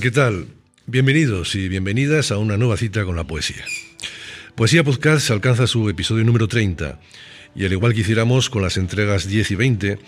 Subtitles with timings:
[0.00, 0.48] ¿qué tal?
[0.86, 3.64] Bienvenidos y bienvenidas a una nueva cita con la poesía.
[4.56, 6.98] Poesía Podcast alcanza su episodio número 30
[7.54, 9.98] y al igual que hiciéramos con las entregas 10 y 20,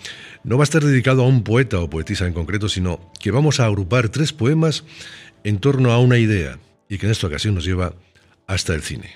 [0.43, 3.61] no va a estar dedicado a un poeta o poetisa en concreto, sino que vamos
[3.61, 4.83] a agrupar tres poemas
[5.45, 7.93] en torno a una idea y que en esta ocasión nos lleva
[8.45, 9.15] hasta el cine.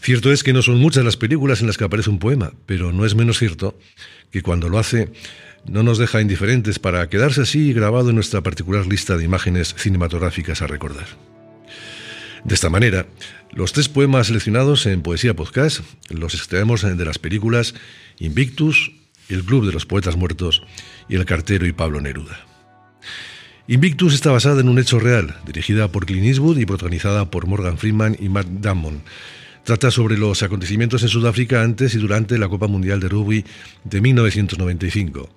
[0.00, 2.92] Cierto es que no son muchas las películas en las que aparece un poema, pero
[2.92, 3.78] no es menos cierto
[4.30, 5.10] que cuando lo hace
[5.66, 10.62] no nos deja indiferentes para quedarse así grabado en nuestra particular lista de imágenes cinematográficas
[10.62, 11.06] a recordar.
[12.44, 13.06] De esta manera,
[13.52, 17.74] los tres poemas seleccionados en Poesía Podcast los extraemos de las películas
[18.18, 18.92] Invictus,
[19.28, 20.62] El Club de los Poetas Muertos
[21.08, 22.46] y El Cartero y Pablo Neruda.
[23.66, 27.76] Invictus está basada en un hecho real, dirigida por Clint Eastwood y protagonizada por Morgan
[27.76, 29.02] Freeman y Matt Damon,
[29.68, 33.44] Trata sobre los acontecimientos en Sudáfrica antes y durante la Copa Mundial de Rugby
[33.84, 35.28] de 1995,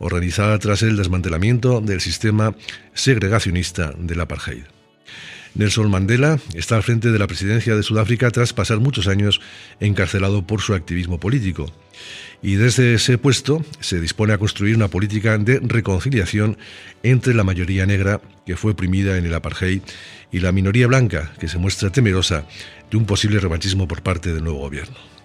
[0.00, 2.56] organizada tras el desmantelamiento del sistema
[2.94, 4.64] segregacionista del apartheid.
[5.54, 9.40] Nelson Mandela está al frente de la presidencia de Sudáfrica tras pasar muchos años
[9.78, 11.72] encarcelado por su activismo político.
[12.42, 16.58] Y desde ese puesto se dispone a construir una política de reconciliación
[17.02, 19.82] entre la mayoría negra, que fue oprimida en el apartheid,
[20.30, 22.46] y la minoría blanca, que se muestra temerosa
[22.90, 25.15] de un posible revanchismo por parte del nuevo gobierno.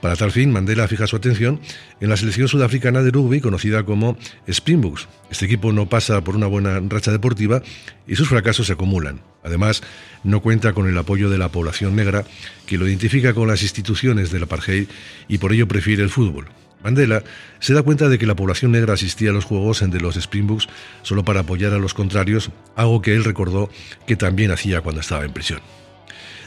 [0.00, 1.60] Para tal fin, Mandela fija su atención
[2.00, 4.16] en la selección sudafricana de rugby conocida como
[4.48, 5.08] Springboks.
[5.30, 7.62] Este equipo no pasa por una buena racha deportiva
[8.06, 9.20] y sus fracasos se acumulan.
[9.44, 9.82] Además,
[10.24, 12.24] no cuenta con el apoyo de la población negra,
[12.66, 14.88] que lo identifica con las instituciones del apartheid
[15.28, 16.46] y por ello prefiere el fútbol.
[16.82, 17.22] Mandela
[17.58, 20.68] se da cuenta de que la población negra asistía a los juegos de los Springboks
[21.02, 23.68] solo para apoyar a los contrarios, algo que él recordó
[24.06, 25.60] que también hacía cuando estaba en prisión.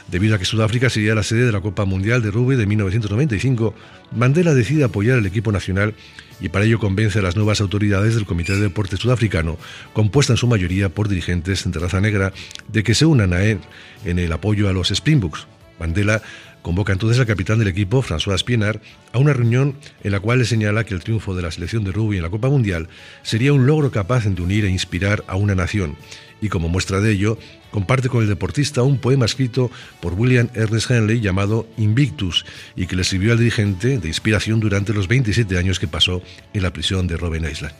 [0.08, 3.74] Debido a que Sudáfrica sería la sede de la Copa Mundial de Rugby de 1995,
[4.14, 5.94] Mandela decide apoyar al equipo nacional
[6.40, 9.56] y para ello convence a las nuevas autoridades del Comité de Deportes Sudafricano,
[9.92, 12.32] compuesta en su mayoría por dirigentes de raza negra,
[12.68, 13.60] de que se unan a él
[14.04, 15.46] en el apoyo a los Springboks.
[15.80, 16.22] Mandela
[16.62, 18.80] convoca entonces al capitán del equipo, François Pienaar,
[19.12, 21.92] a una reunión en la cual le señala que el triunfo de la selección de
[21.92, 22.88] rugby en la Copa Mundial
[23.22, 25.96] sería un logro capaz de unir e inspirar a una nación
[26.44, 27.38] y como muestra de ello,
[27.70, 29.70] comparte con el deportista un poema escrito
[30.02, 32.44] por William Ernest Henley llamado Invictus
[32.76, 36.22] y que le sirvió al dirigente de inspiración durante los 27 años que pasó
[36.52, 37.72] en la prisión de Robben Island.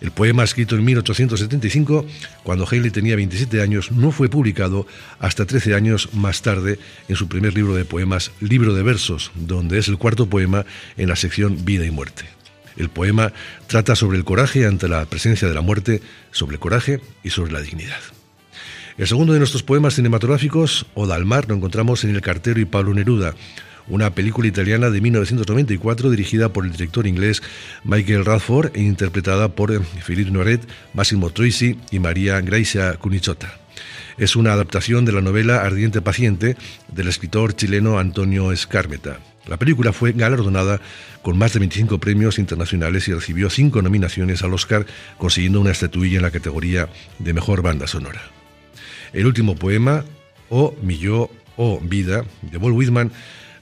[0.00, 2.04] El poema escrito en 1875,
[2.42, 4.88] cuando Henley tenía 27 años, no fue publicado
[5.20, 9.78] hasta 13 años más tarde en su primer libro de poemas, Libro de Versos, donde
[9.78, 10.66] es el cuarto poema
[10.96, 12.24] en la sección Vida y Muerte.
[12.76, 13.32] El poema
[13.66, 17.52] trata sobre el coraje ante la presencia de la muerte, sobre el coraje y sobre
[17.52, 18.00] la dignidad.
[18.96, 22.64] El segundo de nuestros poemas cinematográficos, Oda al mar, lo encontramos en El cartero y
[22.64, 23.34] Pablo Neruda,
[23.88, 27.42] una película italiana de 1994 dirigida por el director inglés
[27.84, 33.58] Michael Radford e interpretada por Philippe Noiret, Massimo Troisi y María Gracia Cunichota.
[34.16, 36.56] Es una adaptación de la novela Ardiente Paciente
[36.88, 39.18] del escritor chileno Antonio Escármeta.
[39.46, 40.80] La película fue galardonada
[41.22, 44.86] con más de 25 premios internacionales y recibió cinco nominaciones al Oscar,
[45.18, 46.88] consiguiendo una estatuilla en la categoría
[47.18, 48.22] de Mejor Banda Sonora.
[49.12, 50.04] El último poema,
[50.48, 53.12] O Mi Yo, O Vida, de Walt Whitman,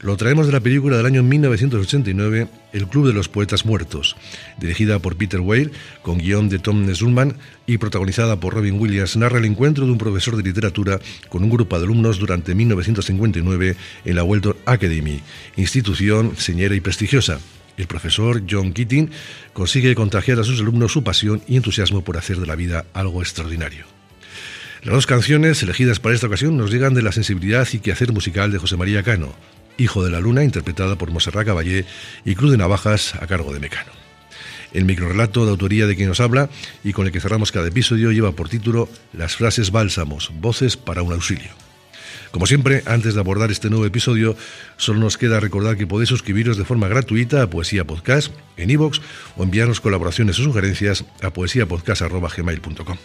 [0.02, 4.16] lo traemos de la película del año 1989, El Club de los Poetas Muertos,
[4.58, 5.70] dirigida por Peter Weir,
[6.02, 7.36] con guion de Tom Nesulman
[7.66, 10.98] y protagonizada por Robin Williams, narra el encuentro de un profesor de literatura
[11.28, 15.20] con un grupo de alumnos durante 1959 en la Weldon Academy,
[15.56, 17.38] institución señera y prestigiosa.
[17.76, 19.10] El profesor John Keating
[19.52, 23.22] consigue contagiar a sus alumnos su pasión y entusiasmo por hacer de la vida algo
[23.22, 23.86] extraordinario.
[24.82, 28.50] Las dos canciones elegidas para esta ocasión nos llegan de la sensibilidad y quehacer musical
[28.50, 29.32] de José María Cano,
[29.78, 31.84] Hijo de la Luna, interpretada por Monserrat Caballé,
[32.24, 33.92] y Cruz de Navajas, a cargo de Mecano.
[34.72, 36.48] El microrelato de autoría de quien nos habla
[36.82, 41.02] y con el que cerramos cada episodio lleva por título Las frases bálsamos, voces para
[41.02, 41.50] un auxilio.
[42.32, 44.34] Como siempre, antes de abordar este nuevo episodio,
[44.78, 49.00] solo nos queda recordar que podéis suscribiros de forma gratuita a Poesía Podcast en iVoox
[49.36, 52.96] o enviarnos colaboraciones o sugerencias a poesiapodcast.gmail.com.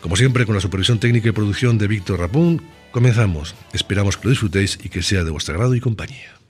[0.00, 3.54] Como siempre, con la supervisión técnica y producción de Víctor Rapún, comenzamos.
[3.72, 6.40] Esperamos que lo disfrutéis y que sea de vuestro agrado y compañía.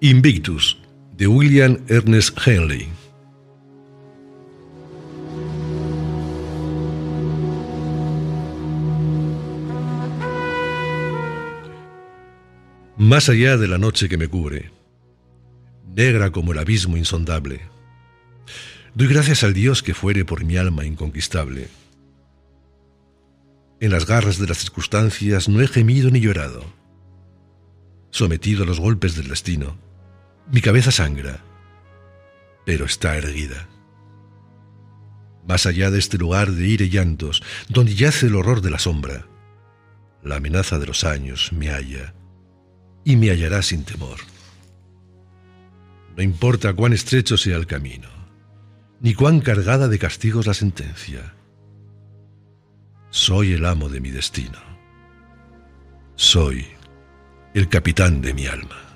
[0.00, 0.78] Invictus,
[1.16, 2.97] de William Ernest Henley.
[12.98, 14.72] Más allá de la noche que me cubre,
[15.86, 17.60] negra como el abismo insondable,
[18.92, 21.68] Doy gracias al Dios que fuere por mi alma inconquistable.
[23.78, 26.64] En las garras de las circunstancias no he gemido ni llorado.
[28.10, 29.78] Sometido a los golpes del destino,
[30.50, 31.38] mi cabeza sangra,
[32.66, 33.68] pero está erguida.
[35.46, 38.80] Más allá de este lugar de ira y llantos, donde yace el horror de la
[38.80, 39.28] sombra,
[40.24, 42.14] la amenaza de los años me halla
[43.04, 44.18] y me hallará sin temor.
[46.16, 48.08] No importa cuán estrecho sea el camino,
[49.00, 51.34] ni cuán cargada de castigos la sentencia.
[53.10, 54.58] Soy el amo de mi destino.
[56.16, 56.66] Soy
[57.54, 58.87] el capitán de mi alma.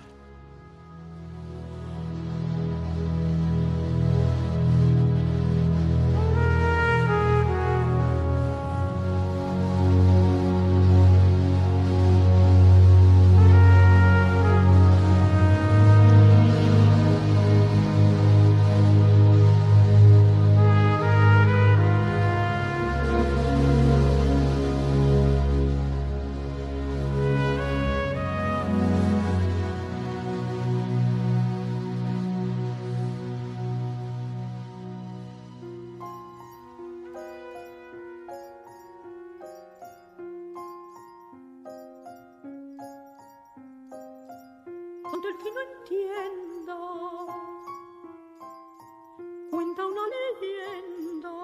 [49.50, 51.34] Cuenta una leyenda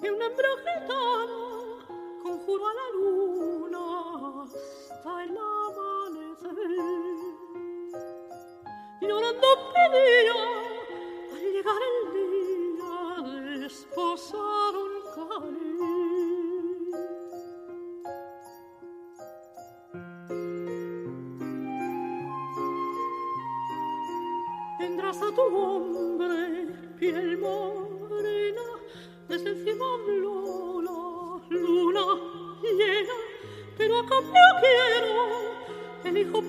[0.00, 1.78] que un hembra gitano
[2.22, 6.56] conjuró a la luna hasta el amanecer.
[9.00, 10.40] Y llorando pedía
[11.32, 12.09] al llegar el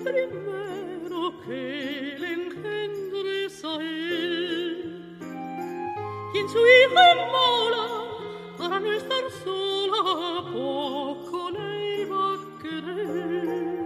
[0.04, 5.18] primero que le engendres a él.
[6.34, 7.86] Y su hija mola
[8.58, 13.82] para no estar sola poco le iba a querer?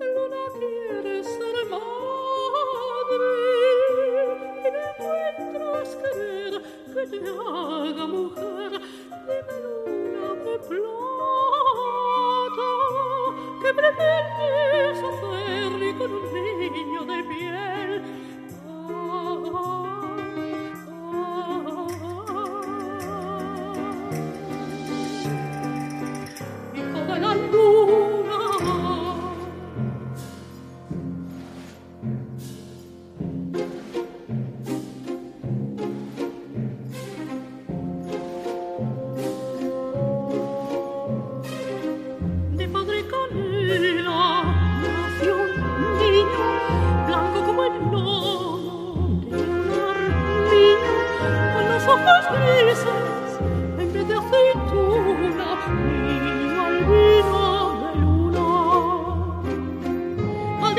[0.00, 3.28] Luna quiere ser madre
[4.64, 4.82] y no
[5.28, 6.52] encuentras querer
[6.94, 8.70] que te haga mujer.
[9.26, 11.47] Dime Luna de flor
[13.78, 17.87] pretende saziarli con un segno de bien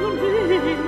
[0.00, 0.87] me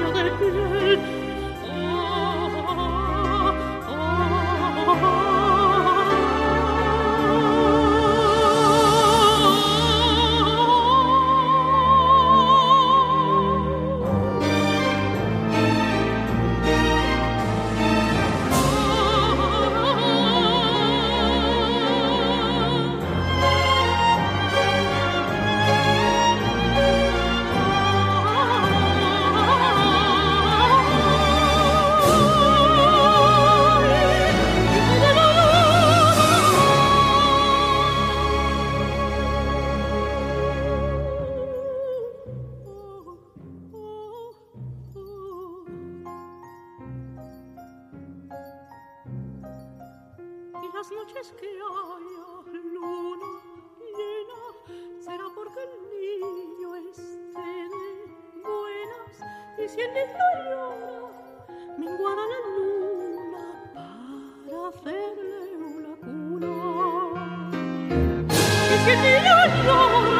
[67.90, 68.24] cuna.
[68.72, 70.19] Y si el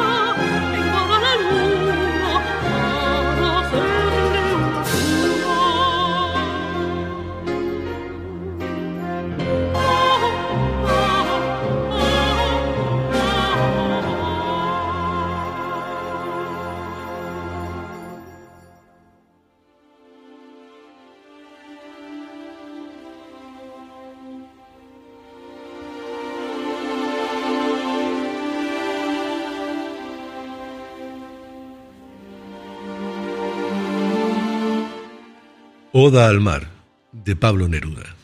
[36.03, 36.67] Oda al mar,
[37.11, 38.15] de Pablo Neruda.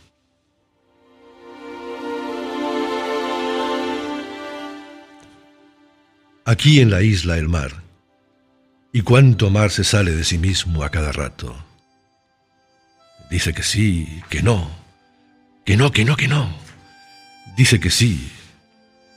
[6.44, 7.84] Aquí en la isla el mar,
[8.92, 11.56] y cuánto mar se sale de sí mismo a cada rato.
[13.30, 14.72] Dice que sí, que no,
[15.64, 16.50] que no, que no, que no.
[17.56, 18.32] Dice que sí,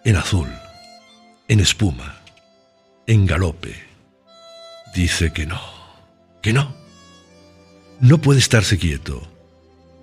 [0.04, 0.50] en azul,
[1.48, 2.20] en espuma,
[3.06, 3.74] en galope.
[4.94, 5.62] Dice que no,
[6.42, 6.79] que no.
[8.00, 9.30] No puede estarse quieto.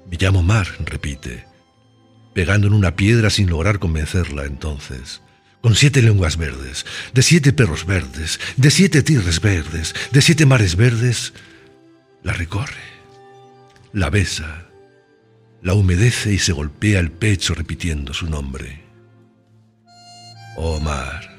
[0.09, 1.45] Me llamo Mar, repite,
[2.33, 5.21] pegando en una piedra sin lograr convencerla entonces.
[5.61, 10.75] Con siete lenguas verdes, de siete perros verdes, de siete tigres verdes, de siete mares
[10.75, 11.33] verdes,
[12.21, 12.75] la recorre,
[13.91, 14.67] la besa,
[15.63, 18.83] la humedece y se golpea el pecho repitiendo su nombre.
[20.55, 21.35] Oh mar,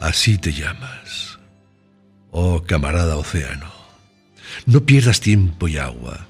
[0.00, 1.38] así te llamas.
[2.30, 3.71] Oh camarada océano.
[4.66, 6.26] No pierdas tiempo y agua.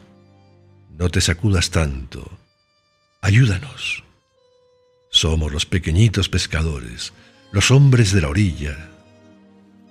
[0.99, 2.31] No te sacudas tanto.
[3.21, 4.05] Ayúdanos.
[5.11, 7.13] Somos los pequeñitos pescadores,
[7.53, 8.89] los hombres de la orilla.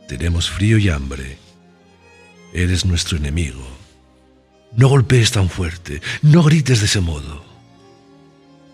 [0.07, 1.38] Tenemos frío y hambre.
[2.53, 3.65] Eres nuestro enemigo.
[4.75, 7.45] No golpees tan fuerte, no grites de ese modo.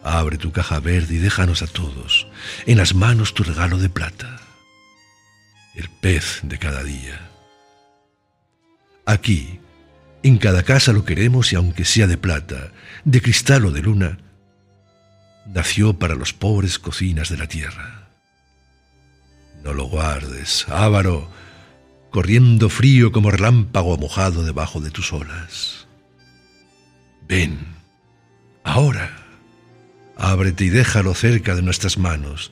[0.03, 2.27] Abre tu caja verde y déjanos a todos
[2.65, 4.39] en las manos tu regalo de plata,
[5.75, 7.29] el pez de cada día.
[9.07, 9.61] Aquí,
[10.21, 12.73] en cada casa lo queremos y aunque sea de plata,
[13.05, 14.17] de cristal o de luna,
[15.45, 18.09] nació para los pobres cocinas de la tierra.
[19.63, 21.31] No lo guardes, ávaro,
[22.09, 25.87] corriendo frío como relámpago mojado debajo de tus olas.
[27.29, 27.59] Ven,
[28.65, 29.09] ahora,
[30.17, 32.51] ábrete y déjalo cerca de nuestras manos.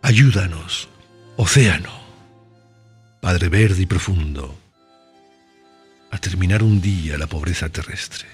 [0.00, 0.88] Ayúdanos,
[1.36, 1.90] océano,
[3.20, 4.63] Padre verde y profundo
[6.14, 8.28] a terminar un día la pobreza terrestre.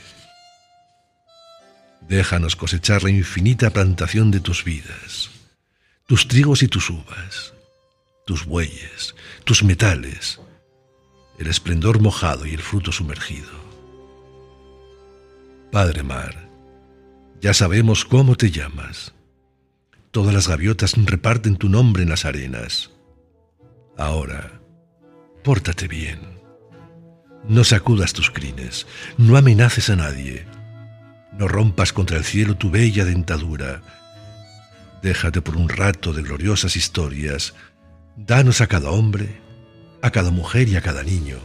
[2.06, 5.30] Déjanos cosechar la infinita plantación de tus vidas,
[6.06, 7.54] tus trigos y tus uvas,
[8.26, 10.40] tus bueyes, tus metales,
[11.38, 13.48] el esplendor mojado y el fruto sumergido.
[15.72, 16.50] Padre Mar,
[17.40, 19.14] ya sabemos cómo te llamas.
[20.10, 22.90] Todas las gaviotas reparten tu nombre en las arenas.
[23.96, 24.60] Ahora,
[25.42, 26.39] pórtate bien
[27.48, 30.46] no sacudas tus crines, no amenaces a nadie,
[31.36, 33.82] no rompas contra el cielo tu bella dentadura.
[35.02, 37.54] Déjate por un rato de gloriosas historias,
[38.16, 39.40] danos a cada hombre,
[40.02, 41.38] a cada mujer y a cada niño,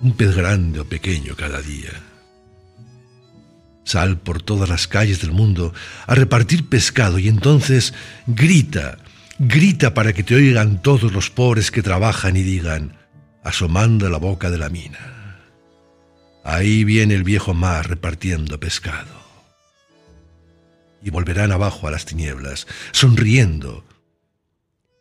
[0.00, 1.92] un pez grande o pequeño cada día.
[3.84, 5.74] Sal por todas las calles del mundo
[6.06, 7.92] a repartir pescado y entonces
[8.26, 8.98] grita,
[9.38, 12.96] grita para que te oigan todos los pobres que trabajan y digan,
[13.44, 15.38] asomando la boca de la mina.
[16.42, 19.22] Ahí viene el viejo mar repartiendo pescado.
[21.02, 23.84] Y volverán abajo a las tinieblas, sonriendo.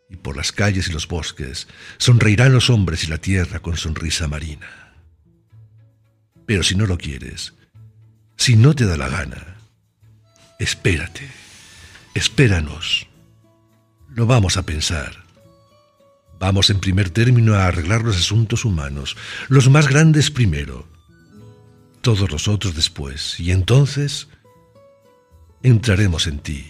[0.10, 4.28] Y por las calles y los bosques sonreirán los hombres y la tierra con sonrisa
[4.28, 4.94] marina.
[6.46, 7.54] Pero si no lo quieres,
[8.36, 9.56] si no te da la gana,
[10.60, 11.30] espérate,
[12.14, 13.08] espéranos.
[14.10, 15.23] Lo vamos a pensar.
[16.44, 19.16] Vamos en primer término a arreglar los asuntos humanos,
[19.48, 20.86] los más grandes primero,
[22.02, 24.28] todos los otros después, y entonces
[25.62, 26.66] entraremos en ti.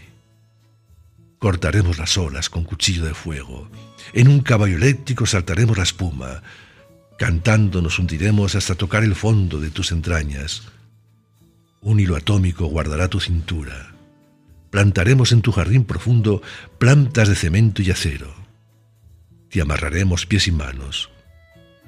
[1.40, 3.68] Cortaremos las olas con cuchillo de fuego,
[4.14, 6.44] en un caballo eléctrico saltaremos la espuma,
[7.18, 10.62] cantando nos hundiremos hasta tocar el fondo de tus entrañas.
[11.82, 13.96] Un hilo atómico guardará tu cintura.
[14.70, 16.44] Plantaremos en tu jardín profundo
[16.78, 18.43] plantas de cemento y acero
[19.54, 21.12] te amarraremos pies y manos.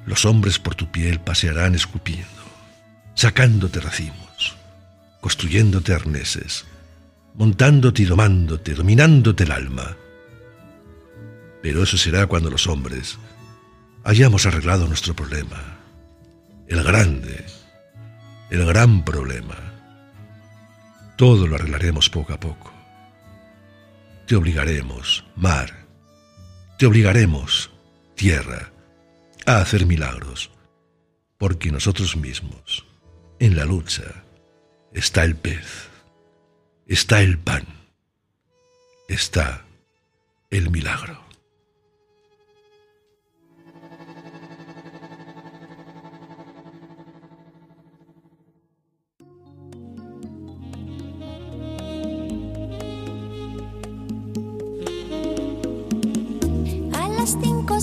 [0.06, 2.44] Los hombres por tu piel pasearán escupiendo,
[3.16, 4.56] sacándote racimos,
[5.20, 6.66] construyéndote arneses,
[7.34, 9.98] montándote y domándote, dominándote el alma.
[11.64, 13.18] Pero eso será cuando los hombres
[14.04, 15.80] hayamos arreglado nuestro problema,
[16.68, 17.48] el grande,
[18.52, 19.58] el gran problema.
[21.18, 22.72] Todo lo arreglaremos poco a poco.
[24.28, 25.85] Te obligaremos, mar,
[26.78, 27.72] te obligaremos,
[28.16, 28.72] tierra,
[29.46, 30.52] a hacer milagros,
[31.38, 32.86] porque nosotros mismos,
[33.40, 34.24] en la lucha,
[34.94, 35.90] está el pez,
[36.88, 37.66] está el pan,
[39.08, 39.66] está
[40.50, 41.25] el milagro.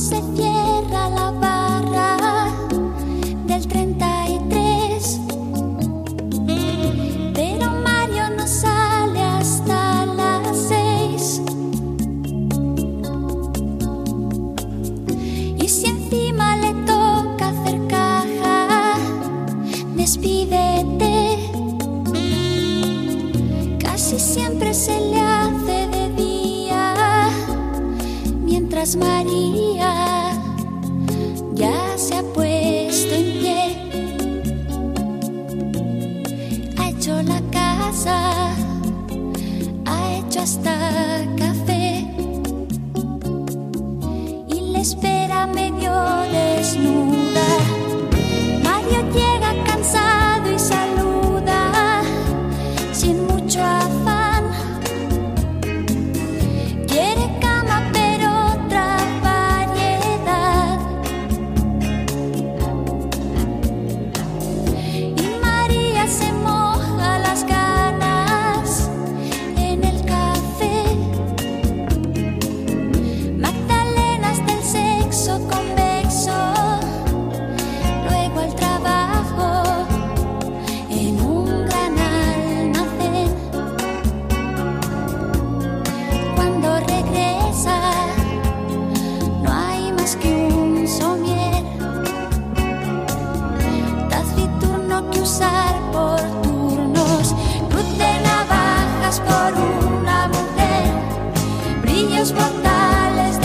[0.03, 1.41] Se cierra la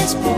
[0.07, 0.36] Facebook.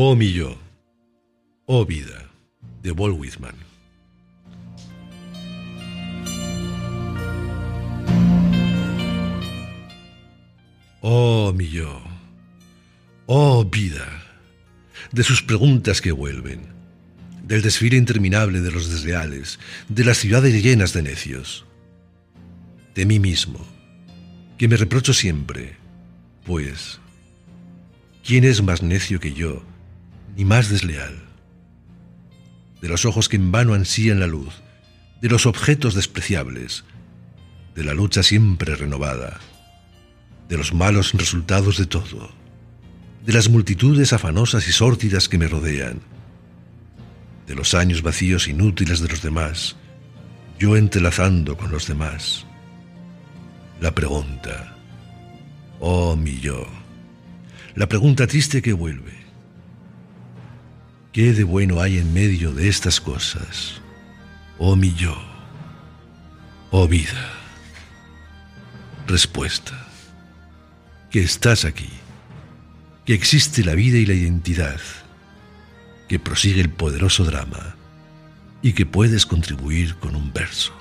[0.00, 0.56] Oh mi yo,
[1.66, 2.30] oh vida,
[2.84, 3.56] de Walt Whitman.
[11.00, 12.00] Oh mi yo,
[13.26, 14.06] oh vida,
[15.10, 16.60] de sus preguntas que vuelven,
[17.42, 19.58] del desfile interminable de los desleales,
[19.88, 21.66] de las ciudades llenas de necios,
[22.94, 23.66] de mí mismo,
[24.58, 25.74] que me reprocho siempre,
[26.46, 27.00] pues,
[28.22, 29.67] ¿quién es más necio que yo?
[30.38, 31.18] Ni más desleal.
[32.80, 34.54] De los ojos que en vano ansían la luz,
[35.20, 36.84] de los objetos despreciables,
[37.74, 39.40] de la lucha siempre renovada,
[40.48, 42.30] de los malos resultados de todo,
[43.26, 46.00] de las multitudes afanosas y sórdidas que me rodean,
[47.48, 49.74] de los años vacíos inútiles de los demás,
[50.56, 52.46] yo entrelazando con los demás.
[53.80, 54.76] La pregunta,
[55.80, 56.64] oh mi yo,
[57.74, 59.17] la pregunta triste que vuelve,
[61.12, 63.80] ¿Qué de bueno hay en medio de estas cosas?
[64.58, 65.16] Oh mi yo,
[66.70, 67.32] oh vida.
[69.06, 69.86] Respuesta.
[71.10, 71.88] Que estás aquí,
[73.06, 74.80] que existe la vida y la identidad,
[76.08, 77.74] que prosigue el poderoso drama
[78.60, 80.74] y que puedes contribuir con un verso.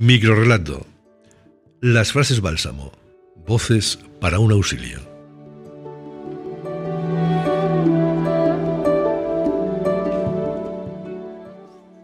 [0.00, 0.86] Microrelato.
[1.80, 2.92] Las frases bálsamo.
[3.48, 5.00] Voces para un auxilio.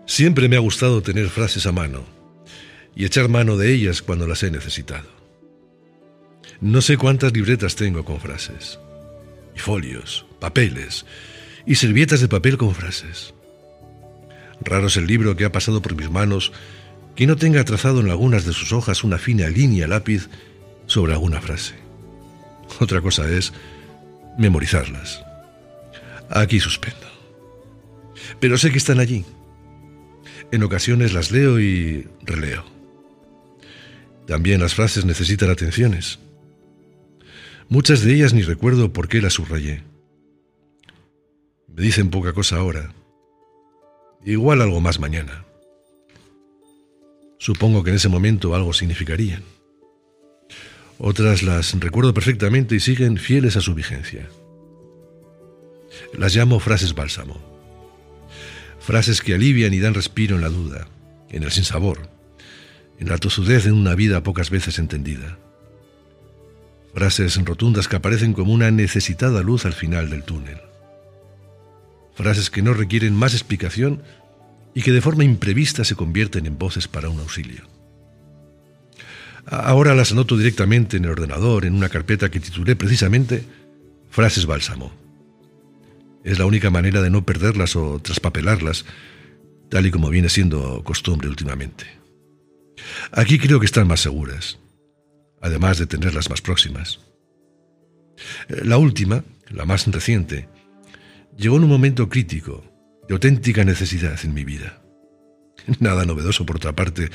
[0.07, 2.02] Siempre me ha gustado tener frases a mano
[2.96, 5.09] y echar mano de ellas cuando las he necesitado.
[6.61, 8.80] No sé cuántas libretas tengo con frases,
[9.54, 11.07] y folios, papeles,
[11.64, 13.35] y servietas de papel con frases.
[14.62, 16.50] Raro es el libro que ha pasado por mis manos
[17.14, 20.29] que no tenga trazado en algunas de sus hojas una fina línea lápiz
[20.87, 21.74] sobre alguna frase.
[22.81, 23.53] Otra cosa es
[24.38, 25.24] memorizarlas.
[26.31, 27.07] Aquí suspendo.
[28.40, 29.24] Pero sé que están allí.
[30.50, 32.64] En ocasiones las leo y releo.
[34.27, 36.18] También las frases necesitan atenciones.
[37.68, 39.83] Muchas de ellas ni recuerdo por qué las subrayé.
[41.68, 42.92] Me dicen poca cosa ahora.
[44.24, 45.44] Igual algo más mañana.
[47.44, 49.42] Supongo que en ese momento algo significarían.
[50.96, 54.30] Otras las recuerdo perfectamente y siguen fieles a su vigencia.
[56.16, 57.38] Las llamo frases bálsamo.
[58.80, 60.88] Frases que alivian y dan respiro en la duda,
[61.28, 62.09] en el sinsabor,
[62.98, 65.37] en la tosudez de una vida pocas veces entendida.
[66.94, 70.62] Frases rotundas que aparecen como una necesitada luz al final del túnel.
[72.14, 74.02] Frases que no requieren más explicación
[74.74, 77.62] y que de forma imprevista se convierten en voces para un auxilio.
[79.46, 83.44] Ahora las anoto directamente en el ordenador, en una carpeta que titulé precisamente
[84.10, 84.90] Frases Bálsamo.
[86.24, 88.87] Es la única manera de no perderlas o traspapelarlas,
[89.68, 91.84] tal y como viene siendo costumbre últimamente.
[93.12, 94.58] Aquí creo que están más seguras,
[95.40, 97.00] además de tenerlas más próximas.
[98.48, 100.48] La última, la más reciente,
[101.37, 102.64] llegó en un momento crítico
[103.09, 104.81] de auténtica necesidad en mi vida.
[105.81, 107.11] Nada novedoso, por otra parte,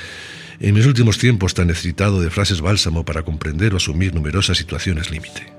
[0.60, 5.12] en mis últimos tiempos tan necesitado de frases bálsamo para comprender o asumir numerosas situaciones
[5.12, 5.54] límite.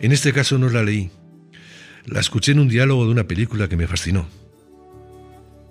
[0.00, 1.10] En este caso no la leí,
[2.06, 4.26] la escuché en un diálogo de una película que me fascinó.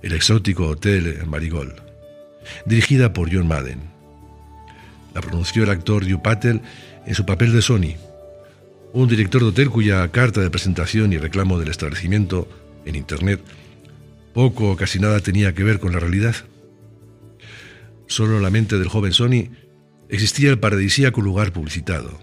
[0.02, 1.76] El exótico Hotel Marigold,
[2.66, 3.82] dirigida por John Madden.
[5.14, 6.62] La pronunció el actor Hugh Patel
[7.06, 7.96] en su papel de Sony,
[8.94, 12.48] un director de hotel cuya carta de presentación y reclamo del establecimiento
[12.86, 13.42] en Internet,
[14.34, 16.36] poco o casi nada tenía que ver con la realidad.
[18.08, 19.50] Solo en la mente del joven Sony
[20.10, 22.20] existía el paradisíaco lugar publicitado,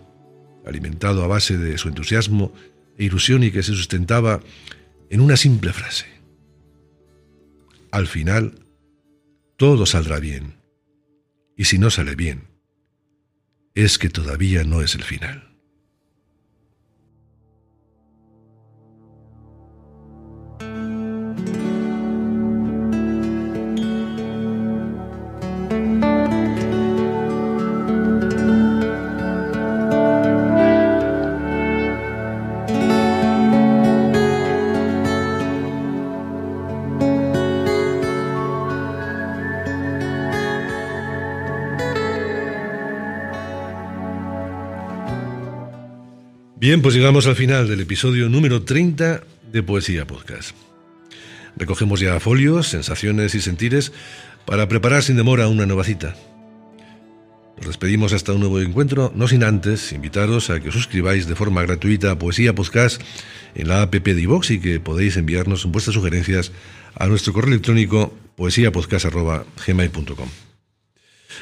[0.66, 2.52] alimentado a base de su entusiasmo
[2.98, 4.40] e ilusión y que se sustentaba
[5.08, 6.06] en una simple frase.
[7.90, 8.66] Al final,
[9.56, 10.54] todo saldrá bien.
[11.56, 12.44] Y si no sale bien,
[13.74, 15.49] es que todavía no es el final.
[46.70, 50.54] Bien, pues llegamos al final del episodio número 30 de Poesía Podcast.
[51.56, 53.90] Recogemos ya folios, sensaciones y sentires
[54.46, 56.14] para preparar sin demora una nueva cita.
[57.56, 61.34] Nos despedimos hasta un nuevo encuentro, no sin antes invitaros a que os suscribáis de
[61.34, 63.02] forma gratuita a Poesía Podcast
[63.56, 66.52] en la app de iVox y que podéis enviarnos vuestras sugerencias
[66.94, 70.28] a nuestro correo electrónico poesiapodcast.gmail.com.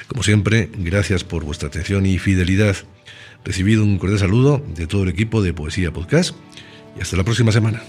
[0.06, 2.76] Como siempre, gracias por vuestra atención y fidelidad.
[3.44, 6.37] Recibido un cordial saludo de todo el equipo de Poesía Podcast
[6.96, 7.83] y hasta la próxima semana.